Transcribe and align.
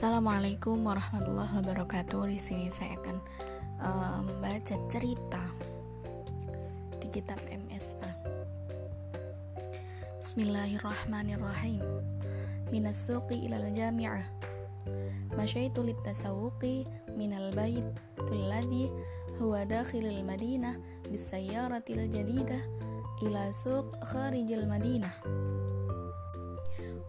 Assalamualaikum 0.00 0.80
warahmatullahi 0.80 1.60
wabarakatuh. 1.60 2.32
Di 2.32 2.40
sini 2.40 2.72
saya 2.72 2.96
akan 3.04 3.20
uh, 3.84 4.24
membaca 4.24 4.72
cerita 4.88 5.44
di 7.04 7.12
kitab 7.12 7.36
MSA. 7.44 8.08
Bismillahirrahmanirrahim. 10.16 11.84
Minas 12.72 12.96
suqi 12.96 13.44
ilal 13.44 13.68
jami'ah. 13.76 14.24
Masyaitu 15.36 15.84
litasawuqi 15.84 16.88
minal 17.12 17.52
bait 17.52 17.84
alladhi 18.24 18.88
huwa 19.36 19.68
dakhilil 19.68 20.24
madinah 20.24 20.80
bisayyaratil 21.12 22.08
jadidah 22.08 22.64
ila 23.20 23.52
suq 23.52 23.84
kharijil 24.08 24.64
madinah. 24.64 25.12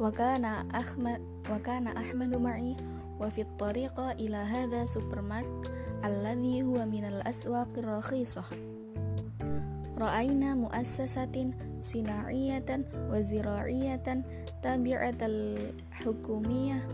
وكان 0.01 0.45
أحمد 0.45 1.21
وكان 1.53 1.87
أحمد 1.87 2.35
معي 2.35 2.75
وفي 3.19 3.41
الطريق 3.41 3.99
إلى 3.99 4.35
هذا 4.35 4.85
سوبرماركت 4.85 5.71
الذي 6.05 6.63
هو 6.63 6.85
من 6.85 7.05
الأسواق 7.05 7.69
الرخيصة. 7.77 8.43
رأينا 9.97 10.55
مؤسسة 10.55 11.53
صناعية 11.81 12.69
وزراعية 13.13 14.07
تابعة 14.63 15.19
الحكومية 15.21 16.87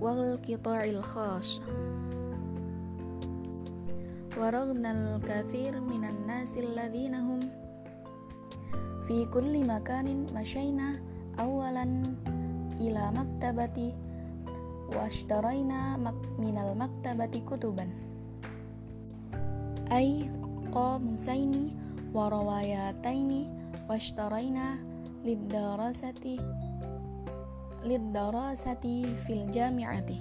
والقطاع 0.00 0.84
الخاص. 0.84 1.62
ورغم 4.38 4.86
الكثير 4.86 5.80
من 5.80 6.04
الناس 6.04 6.52
الذين 6.58 7.14
هم 7.14 7.40
في 9.02 9.26
كل 9.26 9.66
مكان 9.66 10.26
مشينا 10.34 11.09
awalan 11.40 12.20
ila 12.76 13.08
maktabati 13.16 13.96
washtaraina 14.92 15.96
mak 15.96 16.16
minal 16.36 16.76
maktabati 16.76 17.40
kutuban 17.48 17.88
ay 19.88 20.28
qamusaini 20.68 21.72
wa 22.12 22.28
rawayataini 22.28 23.48
washtaraina 23.88 24.76
lidarasati 25.24 26.36
lidarasati 27.88 29.16
fil 29.24 29.48
jami'ati 29.48 30.20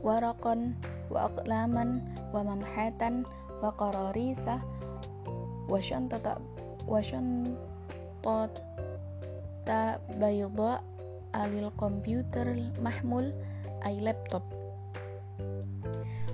waraqan 0.00 0.72
wa 1.12 1.28
aqlaman 1.28 2.00
wa 2.32 2.40
mamhatan 2.40 3.28
wa 3.60 3.68
qararisa 3.76 4.56
wa 5.68 5.76
shantata 5.76 6.40
wa 6.88 7.00
shantat 7.04 8.52
kata 9.68 10.00
bayda 10.16 10.80
alil 11.36 11.68
komputer 11.76 12.56
mahmul 12.80 13.36
ay 13.84 14.00
laptop. 14.00 14.40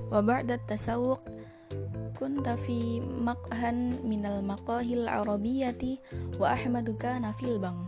Wa 0.06 0.22
ba'da 0.22 0.54
tasawuq 0.70 1.18
kunta 2.14 2.54
fi 2.54 3.02
maqhan 3.02 3.98
minal 4.06 4.38
maqahil 4.46 5.10
arabiyati 5.10 5.98
wa 6.38 6.54
ahmadu 6.54 6.94
kana 6.94 7.34
fil 7.34 7.58
bang. 7.58 7.82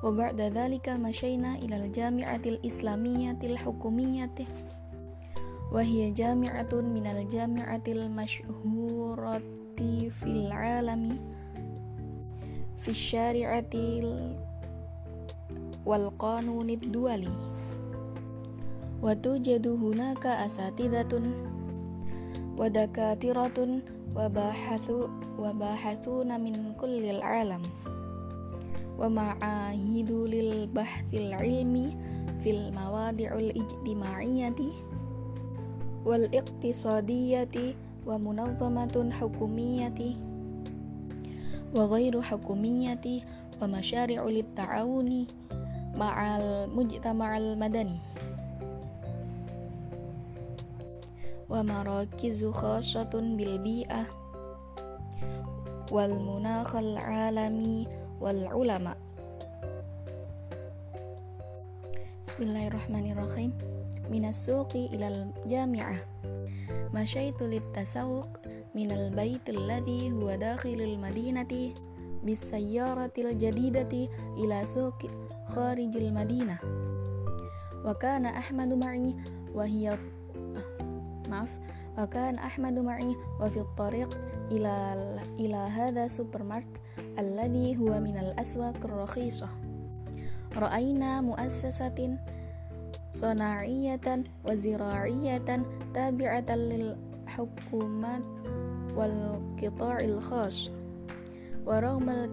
Wa 0.00 0.08
ba'da 0.08 0.48
dhalika 0.48 0.96
masyayna 0.96 1.60
ilal 1.60 1.92
jami'atil 1.92 2.56
islamiyatil 2.64 3.60
hukumiyati 3.60 4.48
wa 5.68 5.84
hiya 5.84 6.08
jami'atun 6.16 6.88
minal 6.88 7.20
jami'atil 7.28 8.08
masyhurati 8.08 10.08
fil 10.08 10.48
alami 10.48 11.20
fi 12.78 12.94
syari'atil 12.94 14.38
wal 15.82 16.14
qanunid 16.14 16.94
duali. 16.94 17.30
Wa 19.02 19.14
tujadu 19.18 19.74
hunaka 19.78 20.38
asatidatun 20.42 21.34
wa 22.58 22.66
dakatiratun 22.70 23.82
wa 24.14 24.26
bahathu 24.30 25.10
wa 25.38 25.50
bahathuna 25.54 26.38
min 26.38 26.74
kullil 26.78 27.22
alam. 27.22 27.62
Wa 28.98 29.06
ma'ahidu 29.06 30.26
lil 30.26 30.66
bahthil 30.70 31.34
ilmi 31.34 31.94
fil 32.42 32.74
mawadi'ul 32.74 33.54
ijtimaiyati 33.54 34.70
wal 36.02 36.26
iqtisadiyati 36.30 37.78
wa 38.02 38.18
munazzamatun 38.18 39.14
hukumiyati. 39.14 40.27
وغير 41.75 42.21
حكومية 42.21 43.21
ومشاريع 43.61 44.25
للتعاون 44.25 45.27
مع 45.95 46.37
المجتمع 46.37 47.37
المدني 47.37 47.99
ومراكز 51.49 52.45
خاصة 52.45 53.09
بالبيئة 53.13 54.05
والمناخ 55.91 56.75
العالمي 56.75 57.87
والعلماء 58.21 58.97
بسم 62.25 62.43
الله 62.43 62.67
الرحمن 62.67 63.11
الرحيم 63.11 63.51
من 64.11 64.25
السوق 64.25 64.75
إلى 64.75 65.07
الجامعة 65.07 65.95
مشيت 66.93 67.41
للتسوق 67.41 68.27
من 68.78 68.90
البيت 68.94 69.50
الذي 69.50 70.12
هو 70.12 70.34
داخل 70.34 70.78
المدينة 70.80 71.74
بالسيارة 72.22 73.12
الجديدة 73.18 74.08
إلى 74.38 74.66
سوق 74.66 75.02
خارج 75.46 75.96
المدينة. 75.96 76.58
وكان 77.84 78.26
أحمد 78.26 78.72
معي 78.74 79.14
وهي 79.54 79.98
معف 81.28 81.58
وكان 81.98 82.34
أحمد 82.38 82.78
معي 82.78 83.16
وفي 83.40 83.60
الطريق 83.60 84.10
إلى 84.50 84.94
إلى 85.40 85.56
هذا 85.56 86.04
السوبر 86.04 86.42
ماركت 86.42 86.78
الذي 87.18 87.76
هو 87.76 87.98
من 87.98 88.14
الأسواق 88.18 88.78
الرخيصة. 88.84 89.48
رأينا 90.56 91.20
مؤسسة 91.20 92.18
صناعية 93.12 94.22
وزراعية 94.46 95.62
تابعة 95.94 96.50
للحكومات 96.56 98.22
wal 98.98 99.38
qita'il 99.54 100.18
khas. 100.18 100.74
Wa 101.62 101.78
raghmal 101.78 102.26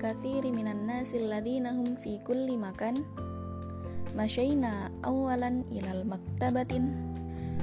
minan 0.50 0.90
nasi 0.90 1.22
alladhina 1.22 1.78
fi 2.02 2.18
kulli 2.26 2.58
makan. 2.58 3.06
Masyaina 4.18 4.90
awalan 5.06 5.62
ilal 5.70 6.02
maktabatin. 6.09 6.90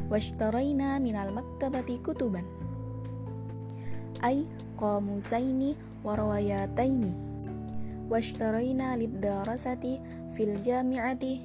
Washtaraina 0.07 1.03
minal 1.03 1.35
maktabati 1.35 1.99
kutuban. 1.99 2.47
Ay 4.23 4.47
qamusaini 4.79 5.75
wa 6.07 6.15
rawayataini. 6.15 7.11
Washtaraina 8.07 8.95
lidarasati 8.95 9.99
fil 10.37 10.63
jami'ati. 10.63 11.43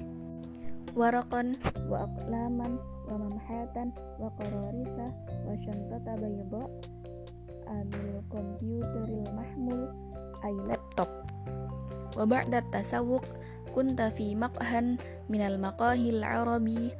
Waraqan 0.94 1.58
wa 1.88 2.06
aqlaman 2.06 2.78
wa 3.08 3.16
mamhatan 3.16 3.96
anil 7.68 8.24
komputeril 8.32 9.28
mahmul 9.36 9.92
ay 10.42 10.54
laptop. 10.66 11.08
Wa 12.16 12.24
ba'da 12.24 12.64
tasawuk 12.72 13.22
kunta 13.76 14.10
fi 14.10 14.34
maqhan 14.34 14.98
minal 15.28 15.60
al 15.60 16.24
arabi 16.24 16.90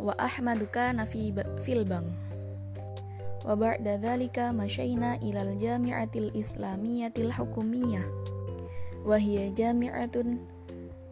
wa 0.00 0.12
ahmaduka 0.18 0.92
nafi 0.92 1.32
fil 1.62 1.84
bang. 1.86 2.08
Wa 3.40 3.56
ba'da 3.56 3.96
dhalika 3.96 4.52
masyaina 4.52 5.16
ilal 5.24 5.56
jami'atil 5.56 6.34
islamiyatil 6.36 7.32
hukumiyah. 7.32 8.04
Wa 9.00 9.16
hiya 9.16 9.48
jami'atun 9.56 10.44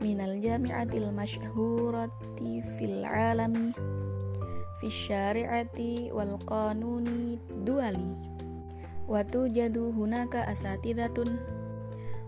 minal 0.05 0.37
jami'atil 0.37 1.09
mashhurati 1.09 2.61
fil 2.77 3.00
alami 3.09 3.73
fi 4.79 4.87
syari'ati 4.93 6.12
wal 6.12 6.37
qanuni 6.44 7.41
duali. 7.65 8.28
Watu 9.08 9.49
jadu 9.49 9.88
hunaka 9.93 10.44
asatidatun. 10.44 11.40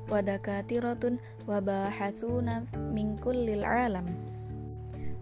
Wadakatiratun 0.09 1.21
wabahathuna 1.45 2.65
min 2.97 3.21
kullil 3.21 3.69
alam. 3.69 4.09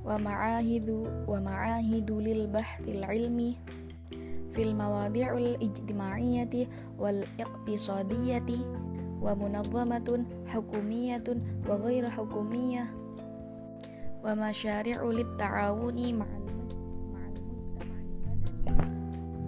Wa 0.06 0.22
ma'ahidu 0.22 1.26
wa 1.26 1.42
ma'ahidu 1.42 2.22
lil 2.22 2.46
bahtil 2.46 3.02
ilmi. 3.02 3.58
Fil 4.54 4.70
mawadi'ul 4.78 5.58
ijtimaiyati 5.58 6.70
wal 6.94 7.26
iqtisadiyati 7.36 8.62
wa 9.18 9.34
munazzamatun 9.34 10.30
hukumiyatun 10.54 11.42
wa 11.66 11.74
ghairu 11.74 12.06
hukumiyah. 12.06 12.86
Wa 14.22 14.38
masyari'u 14.38 15.10
lit 15.10 15.30
ta'awuni 15.34 16.22
ma'al 16.22 16.47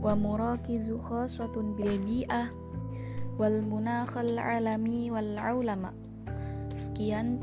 wa 0.01 0.17
murakizu 0.17 0.97
khasatun 1.05 1.77
bil 1.77 2.01
bi'ah 2.01 2.49
wal 3.37 3.61
munakhal 3.65 4.37
alami 4.41 5.13
wal 5.13 5.37
ulama 5.57 5.93
sekian. 6.73 7.41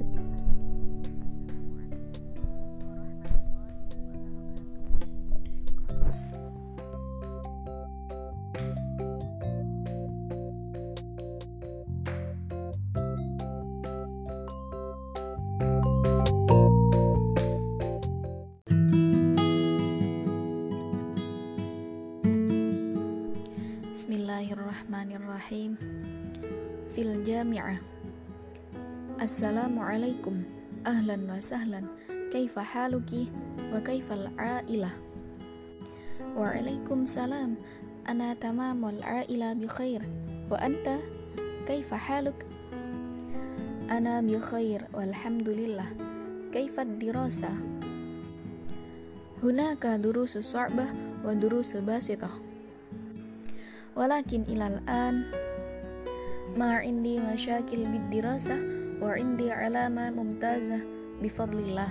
Bismillahirrahmanirrahim. 24.98 25.78
Fil 26.90 27.22
Jami'ah. 27.22 27.78
Assalamualaikum 29.22 30.42
Ahlan 30.90 31.30
wa 31.30 31.38
sahlan. 31.38 31.86
Kaifa 32.34 32.66
haluki 32.66 33.30
Wa 33.70 33.78
kaifal 33.78 34.26
a'ilah 34.42 34.98
Waalaikumsalam 36.34 37.62
Ana 38.10 38.34
tamamul 38.42 38.98
a'ila 39.06 39.54
bi 39.54 39.70
khair. 39.70 40.02
Wa 40.50 40.66
anta? 40.66 40.98
Kaifa 41.70 41.94
haluk? 41.94 42.42
Ana 43.94 44.26
bi 44.26 44.34
khair. 44.42 44.90
Walhamdulillah. 44.98 45.94
Kaifa 46.50 46.90
dirasa 46.98 47.54
Hunaka 49.46 50.02
durusu 50.02 50.42
sa'bah 50.42 50.90
Wa 51.22 51.38
durusu 51.38 51.86
basitah 51.86 52.47
walakin 53.98 54.46
ilal 54.46 54.78
an 54.86 55.26
ma 56.54 56.78
indi 56.86 57.18
masyakil 57.18 57.82
bidirasah 57.90 58.62
wa 59.02 59.18
indi 59.18 59.50
alama 59.50 60.14
mumtazah 60.14 60.86
bifadlillah. 61.18 61.90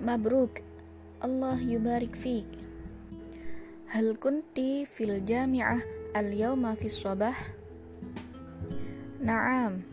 Mabruk 0.00 0.64
Allah 1.20 1.60
yubarik 1.60 2.16
fiik 2.16 2.48
hal 3.92 4.16
kunti 4.16 4.88
fil 4.88 5.20
jami'ah 5.20 5.84
al 6.16 6.32
yawma 6.32 6.72
fi 6.72 6.88
sabah? 6.88 7.36
Na'am 9.20 9.84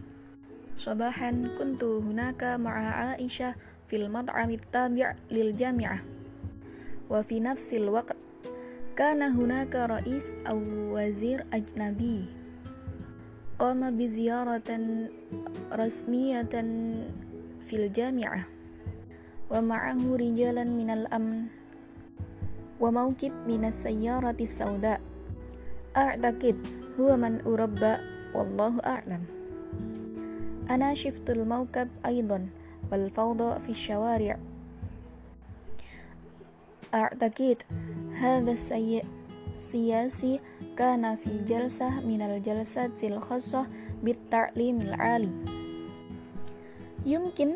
sabahan 0.80 1.44
kuntu 1.60 2.00
hunaka 2.00 2.56
ma'a 2.56 3.20
Aisyah 3.20 3.60
fil 3.84 4.08
mat'amit 4.08 4.64
tabi' 4.72 5.12
lil 5.28 5.52
jami'ah. 5.52 6.00
Wa 7.12 7.20
fi 7.20 7.44
nafsil 7.44 7.92
waqt 7.92 8.23
كان 8.94 9.22
هناك 9.22 9.76
رئيس 9.76 10.36
أو 10.48 10.62
وزير 10.94 11.46
أجنبي. 11.54 12.26
قام 13.60 13.98
بزيارة 13.98 14.70
رسمية 15.74 16.54
في 17.62 17.74
الجامعة 17.74 18.46
ومعه 19.50 20.16
رجالا 20.16 20.64
من 20.64 20.90
الأمن 20.90 21.46
وموكب 22.80 23.34
من 23.48 23.66
السيارة 23.66 24.38
السوداء. 24.42 25.02
أعتقد 25.98 26.58
هو 27.00 27.18
من 27.18 27.42
أربى 27.42 27.94
والله 28.36 28.80
أعلم. 28.86 29.24
أنا 30.70 30.94
شفت 30.94 31.30
الموكب 31.30 31.90
أيضا 32.06 32.48
والفوضى 32.92 33.60
في 33.60 33.70
الشوارع. 33.70 34.40
أعتقد 36.94 37.58
هذا 38.23 38.53
السياسي 39.55 40.41
كان 40.77 41.15
في 41.15 41.45
جلسة 41.45 42.01
من 42.07 42.23
الجلسات 42.23 43.05
الخاصة 43.05 43.67
بالتعليم 44.03 44.81
العالي 44.81 45.33
يمكن 47.07 47.55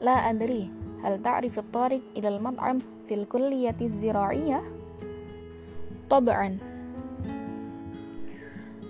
لا 0.00 0.30
أدري 0.30 0.70
هل 1.04 1.22
تعرف 1.22 1.58
الطريق 1.58 2.02
إلى 2.16 2.28
المطعم 2.28 2.78
في 3.08 3.14
الكلية 3.14 3.76
الزراعية؟ 3.80 4.62
طبعا 6.10 6.58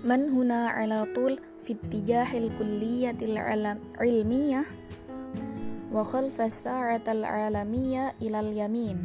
من 0.03 0.29
هنا 0.29 0.67
على 0.67 1.07
طول 1.15 1.39
في 1.63 1.73
اتجاه 1.73 2.37
الكلية 2.37 3.17
العلمية 3.21 4.65
وخلف 5.93 6.41
الساعة 6.41 7.03
العالمية 7.07 8.13
إلى 8.21 8.39
اليمين 8.39 9.03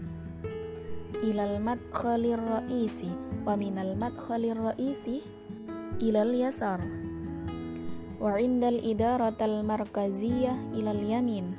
إلى 1.23 1.55
المدخل 1.55 2.25
الرئيسي 2.25 3.11
ومن 3.47 3.77
المدخل 3.77 4.45
الرئيسي 4.45 5.21
إلى 6.01 6.21
اليسار. 6.21 6.81
وعند 8.21 8.63
الإدارة 8.63 9.39
المركزية 9.41 10.51
إلى 10.73 10.91
اليمين. 10.91 11.55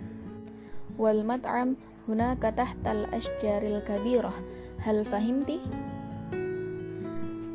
والمطعم 0.99 1.77
هناك 2.09 2.43
تحت 2.43 2.87
الأشجار 2.87 3.63
الكبيرة. 3.63 4.33
هل 4.79 5.05
فهمت؟ 5.05 5.53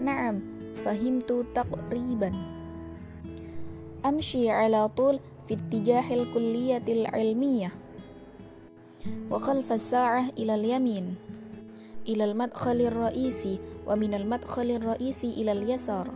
نعم 0.02 0.42
فهمت 0.76 1.46
تقريبا. 1.56 2.32
أمشي 4.06 4.50
على 4.50 4.90
طول 4.90 5.20
في 5.48 5.54
اتجاه 5.54 6.14
الكلية 6.14 6.86
العلمية. 6.90 7.72
وخلف 9.32 9.72
الساعة 9.72 10.30
إلى 10.38 10.56
اليمين. 10.56 11.16
إلى 12.10 12.26
المدخل 12.26 12.82
الرئيسي 12.82 13.60
ومن 13.88 14.14
المدخل 14.14 14.72
الرئيسي 14.72 15.30
إلى 15.34 15.52
اليسار. 15.52 16.10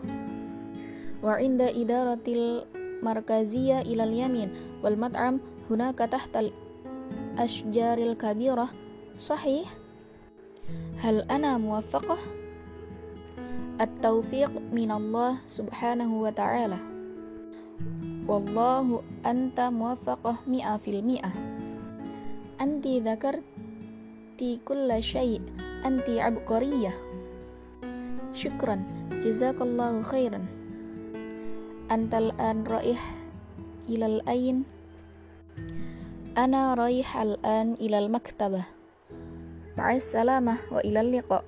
وعند 1.23 1.61
إدارة 1.61 2.25
المركزية 2.27 3.81
إلى 3.81 4.03
اليمين 4.03 4.49
والمطعم 4.83 5.39
هناك 5.69 5.97
تحت 5.97 6.37
الأشجار 6.37 7.97
الكبيرة. 7.97 8.67
صحيح؟ 9.17 9.67
هل 10.97 11.21
أنا 11.21 11.57
موفقة؟ 11.57 12.17
التوفيق 13.81 14.51
من 14.73 14.91
الله 14.91 15.35
سبحانه 15.47 16.21
وتعالى. 16.21 16.77
والله 18.27 19.03
أنت 19.25 19.59
موفقة 19.59 20.35
مئة 20.47 20.77
في 20.77 20.91
المئة. 20.99 21.31
أنت 22.61 22.87
ذكرت 22.87 23.43
كل 24.65 25.03
شيء. 25.03 25.41
anti 25.83 26.23
abqariyah 26.23 26.95
syukran 28.31 28.87
jazakallahu 29.19 29.99
khairan 30.07 30.47
antal 31.91 32.31
an 32.39 32.63
raih 32.63 32.99
ilal 33.85 34.23
ain 34.25 34.63
ana 36.39 36.73
raih 36.73 37.05
al 37.13 37.35
an 37.43 37.75
ilal 37.77 38.07
maktabah 38.07 38.65
ma'as 39.75 40.01
salamah 40.07 40.57
wa 40.71 40.79
ilal 40.87 41.11
liqa 41.11 41.43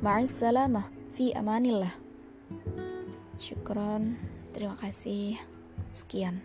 ma'as 0.00 0.30
salamah 0.30 0.86
fi 1.10 1.34
amanillah 1.34 1.92
syukran 3.42 4.14
terima 4.54 4.78
kasih 4.78 5.36
sekian 5.90 6.38